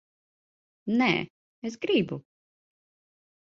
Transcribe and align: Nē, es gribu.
Nē, 1.01 1.09
es 1.71 1.77
gribu. 1.85 2.19